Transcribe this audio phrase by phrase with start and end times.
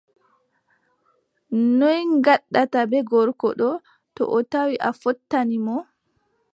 [1.77, 3.75] Noy ngaɗataa bee gorko ɗoo,
[4.15, 5.75] to o tawi a fottani mo?